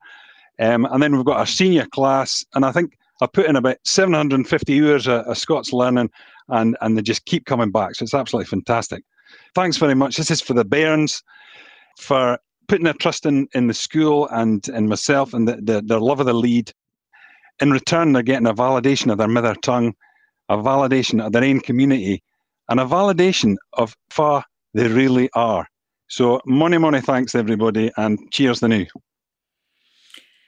[0.60, 3.78] Um, and then we've got our senior class, and I think I put in about
[3.84, 6.10] 750 hours of, of Scots learning,
[6.50, 7.96] and, and they just keep coming back.
[7.96, 9.04] So it's absolutely fantastic.
[9.56, 10.18] Thanks very much.
[10.18, 11.22] This is for the Bairns,
[11.98, 16.00] for putting their trust in, in the school and, and myself and the, the, their
[16.00, 16.72] love of the lead.
[17.62, 19.94] In return, they're getting a validation of their mother tongue,
[20.48, 22.24] a validation of their own community,
[22.70, 25.68] and a validation of far they really are.
[26.08, 28.86] So, money, money, thanks everybody, and cheers the new.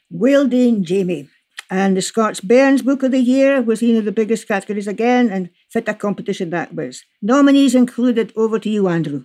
[0.10, 1.28] Well done, Jamie.
[1.72, 5.30] And the Scots Bairns Book of the Year was one of the biggest categories again,
[5.30, 7.06] and fit a competition that was.
[7.22, 8.34] Nominees included.
[8.36, 9.24] Over to you, Andrew.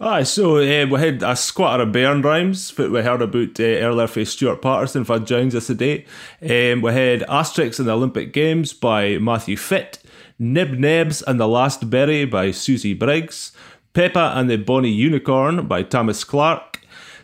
[0.00, 3.64] Aye, so uh, we had a squatter of Bairn rhymes that we heard about uh,
[3.64, 6.06] earlier from Stuart Paterson for joins us today.
[6.40, 9.98] Um, we had Asterix in the Olympic Games by Matthew Fitt,
[10.38, 13.50] Nib Nebs and the Last Berry by Susie Briggs,
[13.92, 16.71] Peppa and the Bonnie Unicorn by Thomas Clark,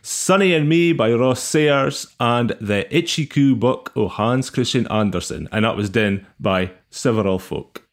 [0.02, 5.48] Sonny and Me by Ross Sayers, and The Itchy Coo book of Hans Christian Andersen,
[5.52, 7.88] and that was done by several folk.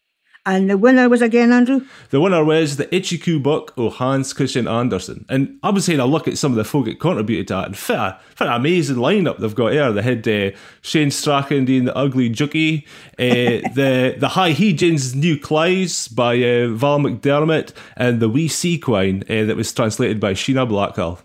[0.46, 1.84] And the winner was again, Andrew?
[2.10, 5.26] The winner was the Itchy Coo book of Hans Christian Andersen.
[5.28, 7.66] And I was saying, I look at some of the folk that contributed to that,
[7.66, 9.90] and fit a, fit an amazing lineup they've got here.
[9.90, 12.86] They had uh, Shane Strachan doing The Ugly Jucky,
[13.18, 13.24] uh,
[13.74, 19.46] the the High Heejins New Clies by uh, Val McDermid, and The Wee Sequine uh,
[19.46, 21.22] that was translated by Sheena Blackhall.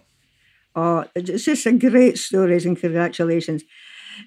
[0.76, 3.64] Oh, it's just a great stories and congratulations.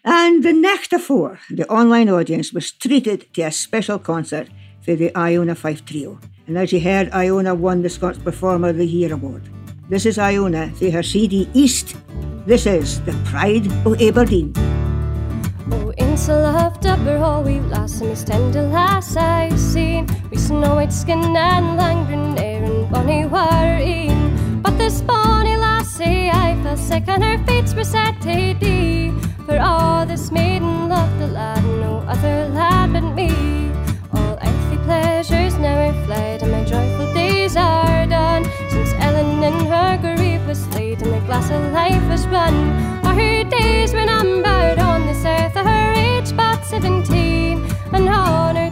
[0.05, 4.49] And the Nectar Four, the online audience, was treated to a special concert
[4.83, 6.19] for the Iona Fyfe Trio.
[6.47, 9.49] And as you heard, Iona won the Scots Performer of the Year award.
[9.89, 11.97] This is Iona for her CD East.
[12.47, 14.53] This is The Pride of Aberdeen.
[15.73, 20.07] Oh, Insel of Dubber, we've lost some tender lass I've seen.
[20.31, 24.24] We snow white skin and langren air and bonny in.
[24.64, 29.12] But this bonny lassie, I fell sick, and her fates were set to.
[29.44, 33.29] For all this maiden loved a lad, no other lad but me.
[34.14, 38.44] All earthly pleasures now are fled, and my joyful days are done.
[38.70, 42.57] Since Ellen in her grave was laid, and the glass of life was run.
[43.05, 48.64] All her days were numbered on this earth, her age but seventeen, and on her.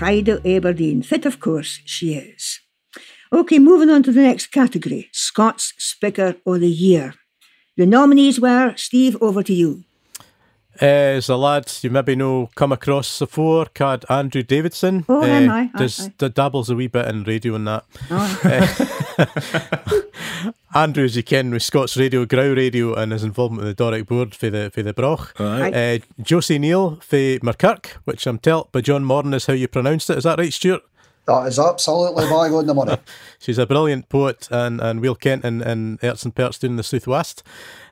[0.00, 1.02] Of Aberdeen.
[1.02, 2.60] Fit, of course, she is.
[3.32, 7.14] Okay, moving on to the next category Scots Speaker of the Year.
[7.76, 9.84] The nominees were Steve, over to you.
[10.80, 10.84] Uh,
[11.18, 15.04] as a lad you maybe know come across before, called Andrew Davidson.
[15.08, 16.12] Oh, uh, him, aye, aye, does aye.
[16.16, 17.84] d- dabbles a wee bit in radio and that.
[18.10, 20.00] Oh, Uh,
[20.74, 24.06] Andrew, as you ken, with Scots Radio, Grow Radio, and his involvement with the Doric
[24.06, 25.34] board for the for the Broch.
[25.40, 25.70] Aye.
[25.72, 30.08] Uh, Josie Neal for Muirkirk, which I'm telt by John Morton is how you pronounced
[30.10, 30.18] it.
[30.18, 30.82] Is that right, Stuart?
[31.26, 32.96] That is absolutely bang on the money.
[33.38, 36.82] She's a brilliant poet and, and Will Kent and, and Erts and Perts doing the
[36.82, 37.42] Southwest.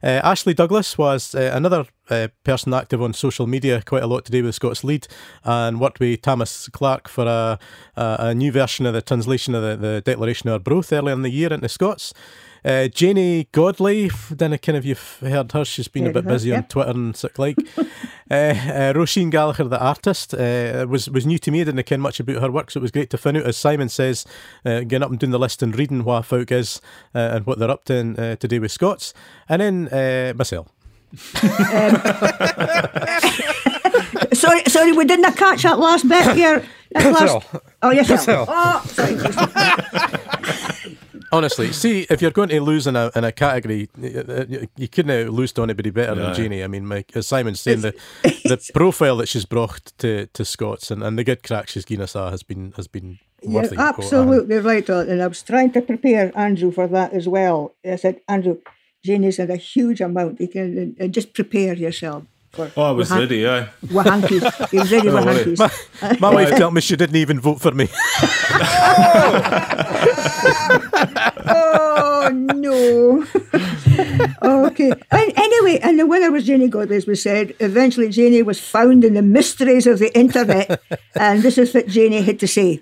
[0.03, 4.25] Uh, Ashley Douglas was uh, another uh, person active on social media, quite a lot
[4.25, 5.07] today with Scots Lead,
[5.45, 7.59] and worked with Thomas Clark for a,
[7.97, 11.23] a, a new version of the translation of the, the Declaration of Arbroath earlier in
[11.23, 12.13] the year into Scots.
[12.65, 16.53] Uh, Janey Godley, know kind of you've heard her, she's been a bit her, busy
[16.53, 16.63] on.
[16.65, 17.57] Twitter and such like.
[17.79, 21.61] uh, uh, Roisin Gallagher, the artist, uh, was was new to me.
[21.61, 23.47] I didn't ken much about her work, so it was great to find out.
[23.47, 24.27] As Simon says,
[24.65, 26.81] uh, getting up and doing the list and reading what folk is
[27.15, 29.15] uh, and what they're up to in, uh, to do with Scots,
[29.49, 30.35] and then uh,
[31.13, 31.75] myself.
[31.75, 31.95] Um,
[34.33, 36.65] sorry, sorry, we didn't catch that last bit here.
[36.93, 37.47] That last...
[37.83, 38.49] Oh, yes, Yourself.
[38.51, 39.19] Oh, sorry.
[41.33, 45.29] Honestly, see if you're going to lose in a in a category, you, you couldn't
[45.29, 46.23] lose to anybody better No.
[46.23, 46.65] than Jeannie.
[46.65, 47.93] I mean, my, as Simon's saying, the
[48.23, 52.05] the profile that she's brought to, to Scots and, and the good crack she's given
[52.05, 53.77] us has been has been You're worthy.
[53.77, 57.75] absolutely right, and I was trying to prepare Andrew for that as well.
[57.85, 58.57] I said, Andrew,
[59.09, 60.39] Janey's had a huge amount.
[60.41, 62.25] You can and, and just prepare yourself.
[62.53, 63.69] For Oh, I was with ready, aye.
[63.91, 64.45] With hankies.
[64.71, 65.59] He was ready Don't with hankies.
[65.59, 65.71] My,
[66.21, 67.89] my wife told me she didn't even vote for me.
[71.49, 73.25] oh no.
[74.67, 74.93] okay.
[75.11, 77.55] And anyway, and the winner was Janey Godley, as we said.
[77.61, 80.81] Eventually, Janey was found in the mysteries of the internet,
[81.15, 82.81] and this is what Janey had to say.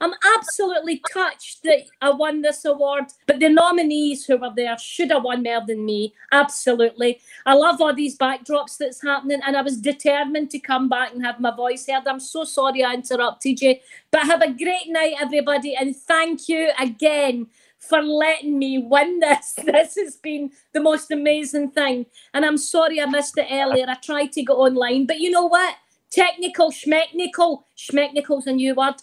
[0.00, 5.10] I'm absolutely touched that I won this award, but the nominees who were there should
[5.10, 6.14] have won more than me.
[6.32, 7.20] Absolutely.
[7.44, 11.24] I love all these backdrops that's happening, and I was determined to come back and
[11.24, 12.06] have my voice heard.
[12.06, 13.76] I'm so sorry I interrupted you,
[14.10, 19.54] but have a great night, everybody, and thank you again for letting me win this.
[19.64, 23.86] This has been the most amazing thing, and I'm sorry I missed it earlier.
[23.88, 25.76] I tried to go online, but you know what?
[26.10, 28.96] Technical, schmechnical, schmechnical's a new word.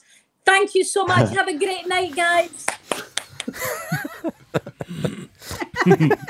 [0.48, 1.30] Thank you so much.
[1.36, 2.66] Have a great night, guys.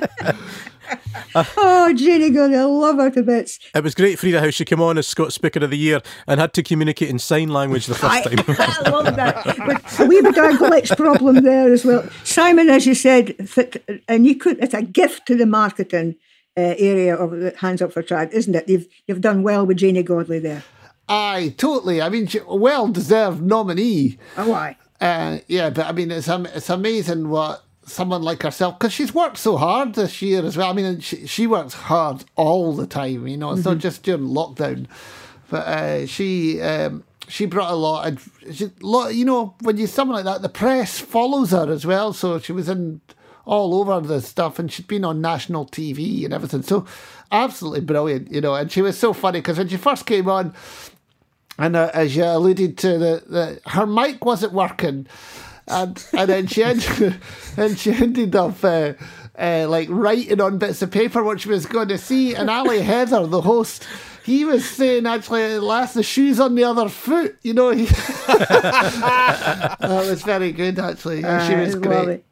[1.36, 3.59] Oh, Janey Godley, I love her to bits.
[3.76, 6.39] It was great, Frieda, how she came on as Scots Speaker of the Year and
[6.39, 8.39] had to communicate in sign language the first time.
[8.47, 9.43] I love that.
[9.57, 12.09] But a wee bit of a glitch problem there as well.
[12.24, 16.15] Simon, as you said, fit, and you could, it's a gift to the marketing
[16.57, 18.68] uh, area of the Hands Up for Trad, isn't it?
[18.68, 20.63] You've, you've done well with Janey Godley there.
[21.10, 22.01] Aye, totally.
[22.01, 24.18] I mean, well deserved nominee.
[24.36, 24.78] Oh, why?
[24.99, 29.14] Uh, yeah, but I mean, it's am- it's amazing what someone like herself, because she's
[29.14, 30.70] worked so hard this year as well.
[30.70, 33.28] I mean, she, she works hard all the time.
[33.28, 34.88] You know, it's not just during lockdown,
[35.49, 38.08] but uh, she um, she brought a lot.
[38.08, 41.86] And she, lot, you know, when you someone like that, the press follows her as
[41.86, 42.12] well.
[42.12, 42.99] So she was in
[43.45, 46.64] all over the stuff, and she'd been on national TV and everything.
[46.64, 46.86] So
[47.32, 48.55] absolutely brilliant, you know.
[48.55, 50.53] And she was so funny because when she first came on.
[51.58, 55.08] And uh, as you alluded to, the, the her mic wasn't working,
[55.68, 57.20] and and then she ended,
[57.58, 58.93] and she ended up uh,
[59.38, 62.36] uh, like writing on bits of paper what she was going to see.
[62.36, 63.88] And Ali Heather, the host,
[64.24, 67.38] he was saying actually, last the shoes on the other foot.
[67.41, 67.86] You know, he
[68.28, 71.22] that was very good actually.
[71.22, 72.24] she was great.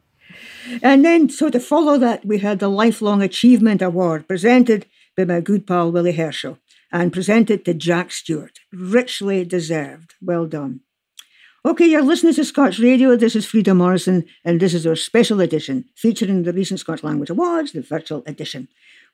[0.82, 5.40] And then, so to follow that, we had the Lifelong Achievement Award presented by my
[5.40, 6.56] good pal Willie Hershaw
[6.92, 8.58] and presented to Jack Stewart.
[8.72, 10.14] Richly deserved.
[10.20, 10.80] Well done.
[11.64, 13.16] Okay, you're listening to Scots Radio.
[13.16, 17.30] This is Frieda Morrison, and this is our special edition featuring the recent Scots Language
[17.30, 18.68] Awards, the virtual edition.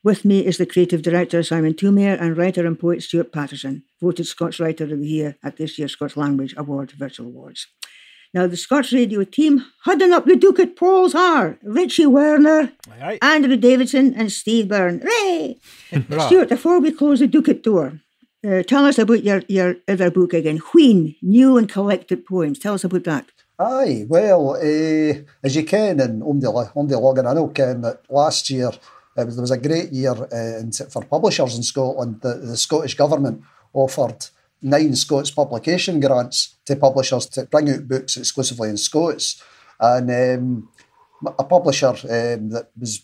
[0.04, 4.26] With me is the creative director Simon Thoumire and writer and poet Stuart Paterson, voted
[4.26, 7.68] Scots Writer of the Year at this year's Scots Language Award Virtual Awards.
[8.34, 12.72] Now, the Scots Radio team hudding up the Duke at Paul's Har, Richie Werner,
[13.02, 13.18] aye.
[13.20, 15.02] Andrew Davidson, and Steve Byrne.
[15.04, 15.58] Hooray!
[16.26, 18.00] Stuart, before we close the Ducat door,
[18.46, 22.58] uh, tell us about your, your other book again, Wheen, New and Collected Poems.
[22.58, 23.26] Tell us about that.
[23.58, 25.14] Aye, well, uh,
[25.44, 28.70] as you can, and on the, on the login, I know, Ken, that last year
[29.16, 32.22] it was, there was a great year uh, for publishers in Scotland.
[32.22, 33.42] The, the Scottish Government
[33.74, 34.26] offered
[34.62, 39.42] nine Scots publication grants to publishers to bring out books exclusively in Scots.
[39.80, 40.68] And um,
[41.38, 43.02] a publisher um, that was,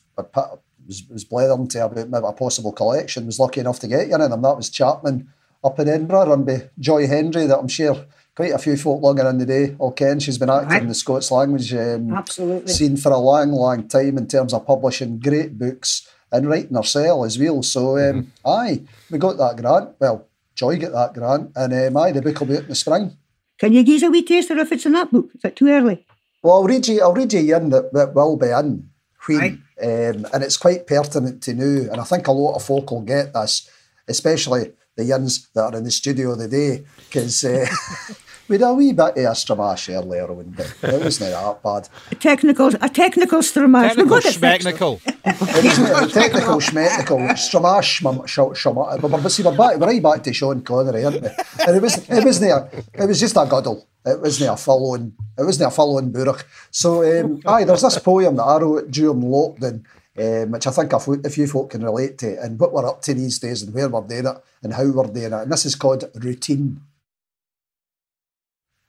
[0.87, 4.15] was, was blethering to about maybe a possible collection was lucky enough to get you
[4.15, 4.43] in them.
[4.43, 5.29] That was Chapman
[5.65, 8.07] up in Edinburgh, run by Joy Hendry, that I'm sure
[8.37, 10.21] quite a few folk longer in the day will ken.
[10.21, 12.73] She's been active in the Scots language um, Absolutely.
[12.73, 17.27] scene for a long, long time in terms of publishing great books and writing herself
[17.27, 17.65] as well.
[17.65, 19.97] So, um, aye, we got that grant.
[19.99, 20.28] Well,
[20.59, 23.17] Joy get that grant, and um, aye, the book will be out in the spring.
[23.61, 25.31] Can you give us a wee taster if it's in that book?
[25.33, 26.05] Is it too early?
[26.43, 27.01] Well, I'll read you.
[27.01, 28.91] I'll read you in that, that will be in
[29.29, 31.89] Wheen, um, and it's quite pertinent to know.
[31.93, 33.71] And I think a lot of folk will get this,
[34.09, 37.65] especially the yins that are in the studio today, because uh,
[38.49, 41.89] we had a wee bit of a stramash earlier on, but it wasn't that bad.
[42.11, 43.89] A technical, a technical stramash.
[43.89, 45.01] Technical We've it schmechnical.
[45.07, 50.23] It wasn't a technical schmechnical stramash shma- but, but see, we're, back, we're right back
[50.25, 51.29] to Sean Connery, aren't we?
[51.67, 53.87] And it was it wasn't a, it was just a guddle.
[54.07, 55.13] It wasn't a following.
[55.37, 56.45] It wasn't a following burach.
[56.71, 59.85] So um, aye, there's this poem that I wrote during lockdown,
[60.19, 62.89] um, which I think a, fo- a few folk can relate to, and what we're
[62.89, 65.33] up to these days, and where we're doing it, and how we're doing it.
[65.33, 66.81] And this is called routine.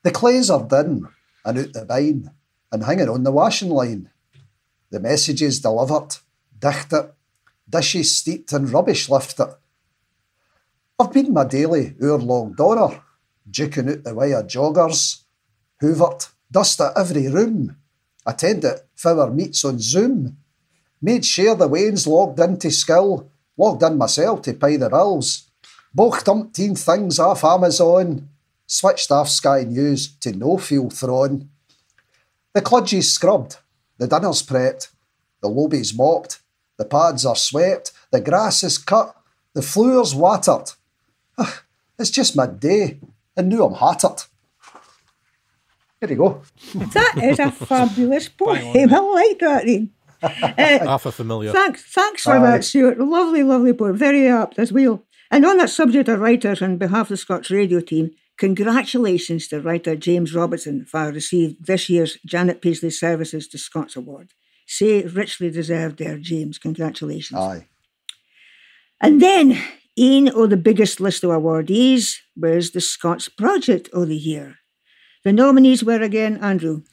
[0.10, 1.08] The clays are done
[1.46, 2.32] and out the bine,
[2.72, 4.10] and hanging on the washing line.
[4.90, 6.16] The messages delivered,
[6.58, 7.14] dicht it,
[7.70, 9.54] dishes steeped in rubbish lifted.
[10.98, 13.04] I've been my daily hour-long donner,
[13.48, 15.26] duking out the of joggers,
[15.80, 17.78] hoovered, dusted every room,
[18.26, 20.38] attended our meets on Zoom,
[21.00, 25.52] made sure the wains logged into skill, logged in myself to pay the bills,
[25.94, 28.28] booked umpteen things off Amazon,
[28.70, 31.50] switched off Sky News to no fuel thrown.
[32.54, 33.58] The kludgy's scrubbed,
[33.98, 34.90] the dinner's prepped,
[35.42, 36.40] the lobby's mopped,
[36.78, 39.16] the pads are swept, the grass is cut,
[39.54, 40.72] the floor's watered.
[41.38, 41.64] Ah,
[41.98, 43.00] It's just midday,
[43.36, 44.24] and now I'm hattered.
[46.00, 46.42] There you go.
[46.94, 48.58] That is a fabulous poem.
[48.94, 49.92] I like that, Ian.
[50.22, 50.36] Uh,
[50.86, 51.52] Half a familiar.
[51.54, 52.42] Thanks, thanks for Aye.
[52.52, 53.00] that, Stuart.
[53.00, 53.96] Lovely, lovely poem.
[53.96, 55.02] Very apt as well.
[55.32, 59.62] And on that subject of writers, on behalf of the Scots Radio team, congratulations to
[59.62, 64.32] writer James Robertson for received this year's Janet Paisley Services to Scots Award.
[64.66, 66.58] Say richly deserved there, James.
[66.58, 67.40] Congratulations.
[67.40, 67.68] Aye.
[69.02, 69.62] And then,
[69.96, 74.56] in of the biggest list of awardees was the Scots Project of the Year.
[75.24, 76.84] The nominees were again Andrew.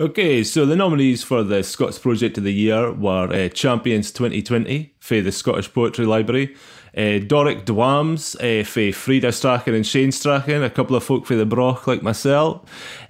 [0.00, 4.94] Okay, so the nominees for the Scots Project of the Year were uh, Champions 2020
[4.98, 6.56] for the Scottish Poetry Library,
[6.96, 11.34] uh, Doric Dwams uh, for Frida Strachan and Shane Strachan, a couple of folk for
[11.34, 12.62] the Broch like myself.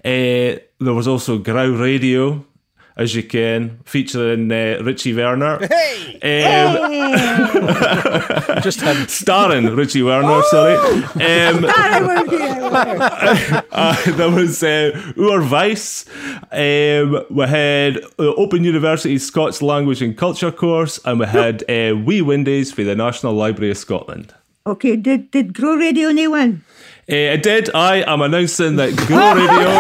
[0.05, 2.45] Uh, there was also Grau Radio,
[3.01, 5.55] as you can, featuring uh, Richie Werner.
[5.55, 5.61] Um,
[8.63, 9.09] Just him.
[9.09, 10.77] starring Richie Werner, sorry.
[10.77, 11.05] Um,
[11.67, 12.37] I would be-
[13.73, 16.05] uh, there was uh, Oor Vyce.
[16.53, 21.97] Um, we had uh, Open University Scots Language and Culture course, and we had uh,
[21.97, 24.35] Wee Windies for the National Library of Scotland.
[24.67, 26.65] Okay, did, did Grow Radio no one?
[27.11, 27.71] Uh, I did.
[27.75, 29.71] I am announcing that Go Radio.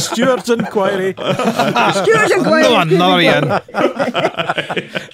[0.00, 1.12] Stuart's inquiry.
[1.12, 2.62] Stuart's inquiry.
[2.62, 3.60] No, another Ian.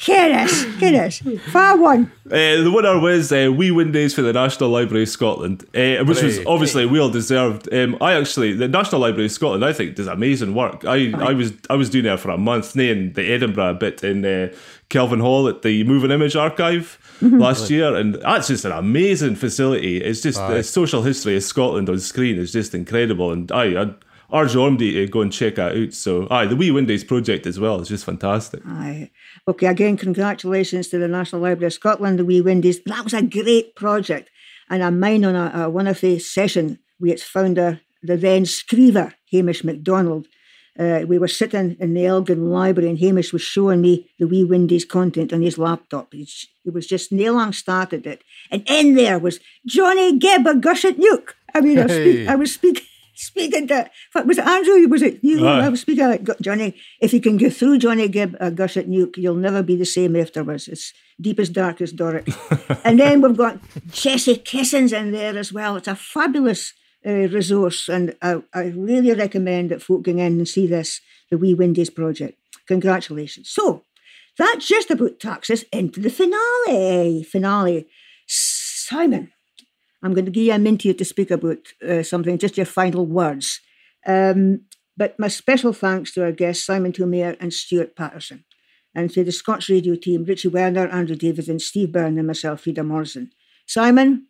[0.05, 1.23] Guinness, Guinness.
[1.53, 2.11] Far one.
[2.27, 6.23] Uh, the winner was uh, Wee Windies for the National Library of Scotland, uh, which
[6.23, 6.45] was Hooray.
[6.47, 7.73] obviously well deserved.
[7.73, 10.85] Um, I actually, the National Library of Scotland, I think, does amazing work.
[10.85, 14.25] I, I was I was doing there for a month, in the Edinburgh bit in
[14.25, 14.53] uh,
[14.91, 17.41] Kelvin Hall at the Moving Image Archive mhm.
[17.41, 19.99] last year, and that's just an amazing facility.
[19.99, 23.83] It's just the social history of Scotland on screen is just incredible, and I.
[23.83, 23.95] I
[24.31, 25.95] urge Ormsby to go and check that out.
[25.95, 28.61] So, aye, the Wee Windies project as well is just fantastic.
[28.67, 29.11] Aye.
[29.47, 32.83] Okay, again, congratulations to the National Library of Scotland, the Wee Windies.
[32.85, 34.29] That was a great project.
[34.69, 38.43] And I'm mine on a, a one of the session with its founder, the then
[38.43, 40.27] Scriever, Hamish MacDonald.
[40.79, 44.45] Uh, we were sitting in the Elgin Library and Hamish was showing me the Wee
[44.45, 46.13] Windies content on his laptop.
[46.13, 46.29] He
[46.65, 48.23] was just nailing started it.
[48.51, 51.31] And in there was Johnny Gibb of Gushetneuk.
[51.55, 54.87] I mean, I, was speak, I was speaking speaking to what was it Andrew?
[54.89, 55.45] Was it you?
[55.47, 56.77] I was speaking like Johnny.
[57.01, 60.69] If you can get through Johnny Gibb uh, Gushetneuk, you'll never be the same afterwards.
[60.69, 62.29] It's deep as dark as Doric.
[62.85, 63.59] and then we've got
[63.89, 65.77] Jessie Kesson's in there as well.
[65.77, 66.75] It's a fabulous
[67.07, 71.39] uh, resource, and I, I really recommend that folk go in and see this, the
[71.39, 72.39] Wee Windies project.
[72.67, 73.51] Congratulations.
[73.51, 73.83] So
[74.37, 77.23] that's just about takes us into the finale.
[77.25, 77.87] Finale.
[78.27, 79.33] Simon,
[80.03, 82.67] I'm going to give you a minute here to speak about uh, something, just your
[82.67, 83.61] final words.
[84.07, 84.63] Um,
[84.97, 88.45] but my special thanks to our guests, Simon Thoumire and Stuart Paterson,
[88.95, 92.63] and to the Scots Radio team, Richie Werner, Andrew David, and Steve Byrne, and myself,
[92.63, 93.31] Frieda Morrison.
[93.67, 94.27] Simon,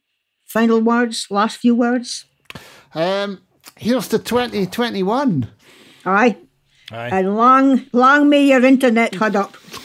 [0.47, 2.27] final words, last few words?
[2.95, 3.43] Um,
[3.77, 5.49] here's to 2021.
[6.05, 6.37] Aye.
[6.91, 7.09] Aye.
[7.13, 9.57] And long, long may your internet hud up.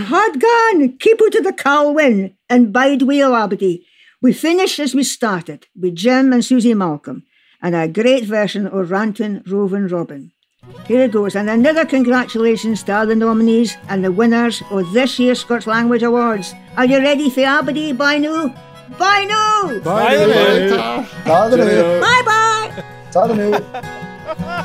[0.00, 3.82] Hard gone, keep out of the Calwyn and bide wheel Aberdeen.
[4.22, 7.24] We finish as we started with Jim and Susie Malcolm
[7.60, 10.32] and a great version of Rantin Rovin Robin.
[10.86, 15.18] Here it goes, and another congratulations to all the nominees and the winners of this
[15.18, 16.54] year's Scots Language Awards.
[16.76, 17.96] Are you ready for Aberdeen?
[17.96, 18.54] Bye now.
[18.98, 19.78] Bye now.
[19.80, 20.16] Bye.
[20.16, 21.06] Later.
[21.24, 22.00] Ta the new.
[22.00, 22.84] Bye bye.
[23.12, 23.52] Ta the new.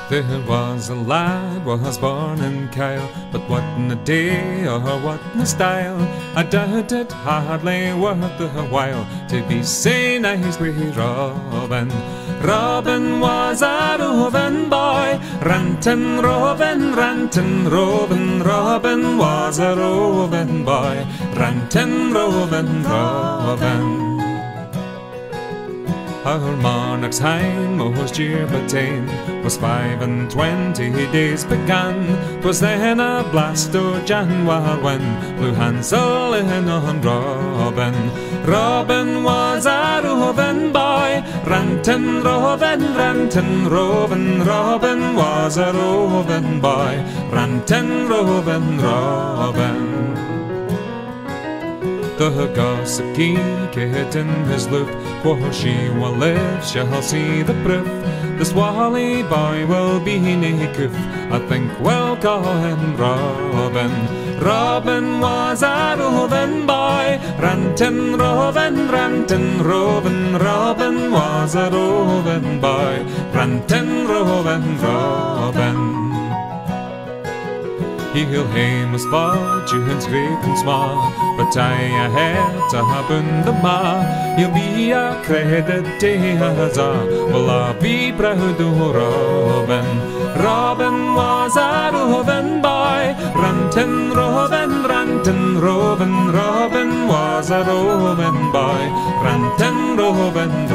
[0.10, 5.20] There was a lad was born in Kyle, but what in a day or what
[5.34, 5.99] in a style?
[6.36, 11.89] I doubt it hardly worth the while to be say nice with Robin.
[12.41, 14.43] Robin was a roving boy,
[15.84, 18.41] rantin' Robin, rantin' Robin.
[18.41, 21.05] Robin was a roving boy,
[21.36, 24.22] rantin' Robin, Robin.
[26.26, 32.17] Our monarch's time was year but ten Was five and twenty days began.
[32.39, 35.03] 'Twas then a blast o' January when
[35.36, 37.95] Blew Hansel in on Robin.
[38.45, 41.21] Robin was a roving boy.
[41.45, 47.03] Rantin' Robin, rantin' Robin Robin was a roving boy.
[47.32, 49.93] Rantin' Robin, Robin
[52.30, 54.89] the gossip geek it in his loop.
[55.24, 57.88] For she will live, shall see the proof.
[58.38, 60.19] The swally boy will be
[60.76, 60.95] coof.
[61.32, 63.91] I think we'll call him Robin.
[64.39, 70.36] Robin was a roving boy, rantin' Robin, rantin' Robin.
[70.38, 76.03] Robin was a roving boy, rantin' Robin, Robin.
[79.64, 81.74] Fortunes great and small, but I
[82.18, 84.03] had to happen the ma.
[84.38, 89.86] He'll be a credit to his will I be proud of Robin.
[90.43, 96.32] Robin was a roving boy, rantin' Robin, rantin' Robin.
[96.32, 98.82] Robin was a roving boy,
[99.24, 100.68] rantin' Robin,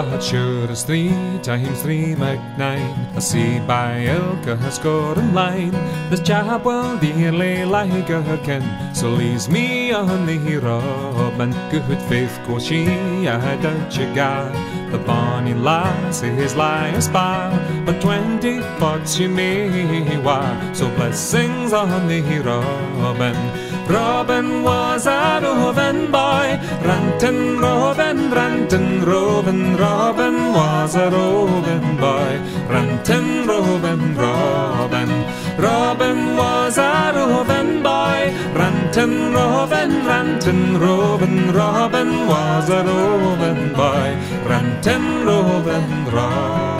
[0.00, 2.96] But sure as three times three make nine.
[3.14, 5.72] I see by Ilka has scored in line.
[6.08, 8.64] This chap will dearly like her kin.
[8.94, 11.50] So leaves me on the Robin.
[11.70, 12.86] Good faith, quoth she,
[13.28, 14.52] I doubt you got.
[14.90, 17.50] The bonny lass is lie a spar.
[17.84, 20.74] But twenty bucks you may war.
[20.74, 23.69] So blessings on the Robin.
[23.90, 26.46] Robin was a roving boy,
[26.86, 29.76] rantin' Robin, rantin' Robin.
[29.76, 32.32] Robin was a roving boy,
[32.72, 35.10] rantin' Robin, Robin.
[35.58, 41.52] Robin was a roving boy, rantin' Robin, rantin' Robin.
[41.52, 44.08] Robin was a roving boy,
[44.48, 46.79] rantin' Robin, Robin.